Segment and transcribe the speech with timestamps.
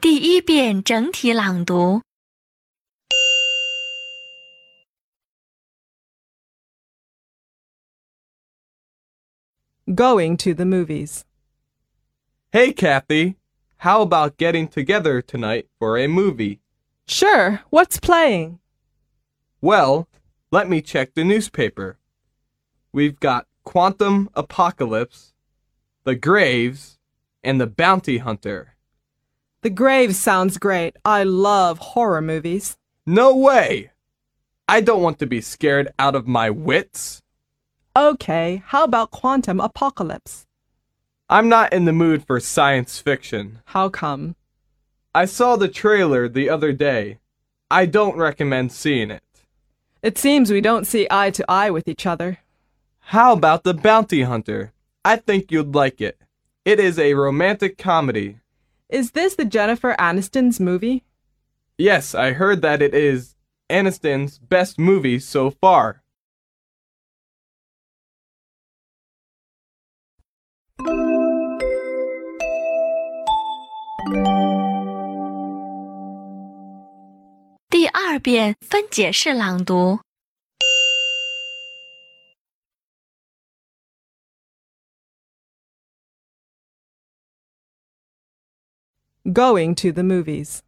[0.00, 2.02] 第一遍整体朗读。
[9.86, 11.24] Going to the movies.
[12.52, 13.36] Hey, Kathy,
[13.78, 16.60] how about getting together tonight for a movie?
[17.06, 18.58] Sure, what's playing?
[19.60, 20.08] Well,
[20.50, 21.98] let me check the newspaper.
[22.92, 25.32] We've got Quantum Apocalypse,
[26.04, 26.98] The Graves,
[27.42, 28.75] and The Bounty Hunter.
[29.61, 30.95] The Grave sounds great.
[31.03, 32.77] I love horror movies.
[33.05, 33.91] No way!
[34.69, 37.21] I don't want to be scared out of my wits.
[37.95, 40.45] Okay, how about Quantum Apocalypse?
[41.29, 43.59] I'm not in the mood for science fiction.
[43.65, 44.35] How come?
[45.15, 47.17] I saw the trailer the other day.
[47.71, 49.23] I don't recommend seeing it.
[50.03, 52.37] It seems we don't see eye to eye with each other.
[52.99, 54.73] How about The Bounty Hunter?
[55.03, 56.21] I think you'd like it.
[56.65, 58.37] It is a romantic comedy.
[58.89, 61.03] Is this the Jennifer Aniston's movie?
[61.77, 63.35] Yes, I heard that it is
[63.69, 66.03] Aniston's best movie so far.
[89.33, 90.63] Going to the movies.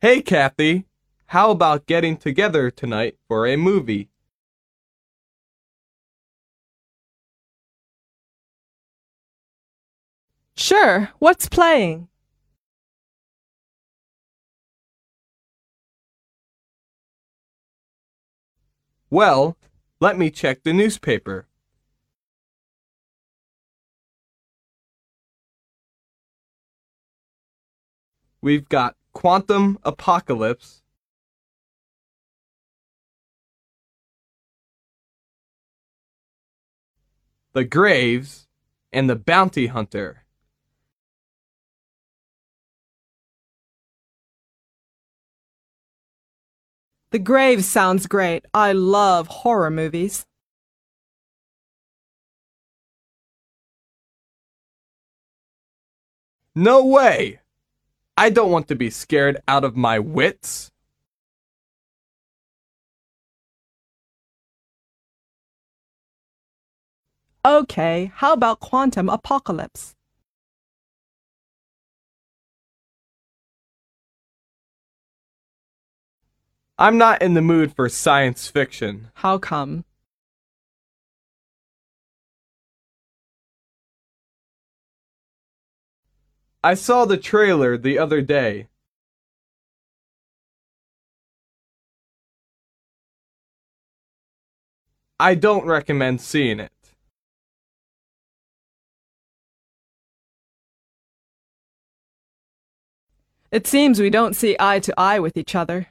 [0.00, 0.86] Hey, Kathy,
[1.26, 4.10] how about getting together tonight for a movie?
[10.56, 12.08] Sure, what's playing?
[19.10, 19.56] Well,
[20.00, 21.46] let me check the newspaper.
[28.40, 30.82] We've got Quantum Apocalypse,
[37.52, 38.46] The Graves,
[38.92, 40.27] and The Bounty Hunter.
[47.10, 48.44] The Grave sounds great.
[48.52, 50.26] I love horror movies.
[56.54, 57.40] No way!
[58.16, 60.70] I don't want to be scared out of my wits.
[67.44, 69.94] Okay, how about Quantum Apocalypse?
[76.80, 79.10] I'm not in the mood for science fiction.
[79.14, 79.84] How come?
[86.62, 88.68] I saw the trailer the other day.
[95.18, 96.70] I don't recommend seeing it.
[103.50, 105.88] It seems we don't see eye to eye with each other.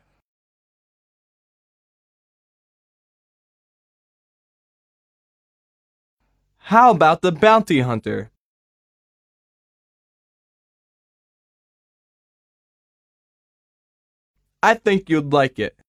[6.68, 8.30] How about the bounty hunter?
[14.62, 15.80] I think you'd like it.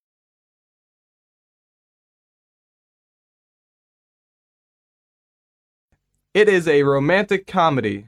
[6.32, 8.06] It is a romantic comedy.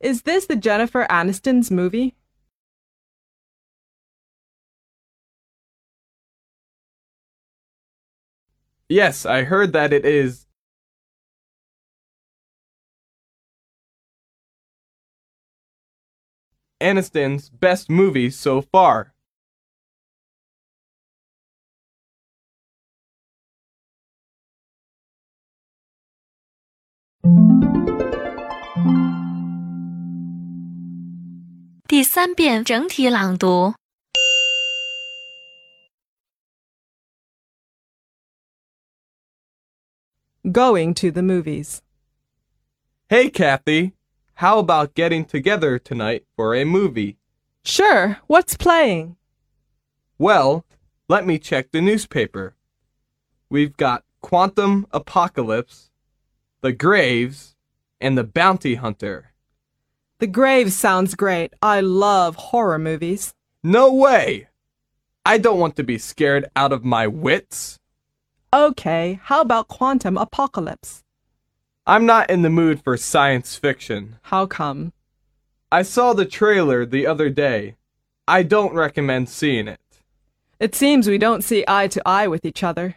[0.00, 2.14] Is this the Jennifer Aniston's movie?
[8.90, 10.46] Yes, I heard that it is.
[16.80, 19.12] Aniston's best movie so far.《
[40.40, 41.82] Going to the movies.
[43.10, 43.92] Hey, Kathy,
[44.36, 47.18] how about getting together tonight for a movie?
[47.62, 49.16] Sure, what's playing?
[50.16, 50.64] Well,
[51.10, 52.54] let me check the newspaper.
[53.50, 55.90] We've got Quantum Apocalypse,
[56.62, 57.54] The Graves,
[58.00, 59.32] and The Bounty Hunter.
[60.20, 61.52] The Graves sounds great.
[61.60, 63.34] I love horror movies.
[63.62, 64.48] No way!
[65.26, 67.79] I don't want to be scared out of my wits.
[68.52, 71.04] Okay, how about Quantum Apocalypse?
[71.86, 74.18] I'm not in the mood for science fiction.
[74.22, 74.92] How come?
[75.70, 77.76] I saw the trailer the other day.
[78.26, 79.80] I don't recommend seeing it.
[80.58, 82.96] It seems we don't see eye to eye with each other.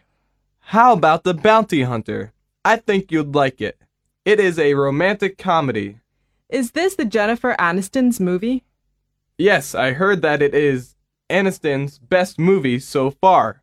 [0.60, 2.34] How about The Bounty Hunter?
[2.66, 3.80] I think you'd like it.
[4.26, 6.00] It is a romantic comedy.
[6.50, 8.64] Is this the Jennifer Aniston's movie?
[9.38, 10.96] Yes, I heard that it is
[11.30, 13.63] Aniston's best movie so far.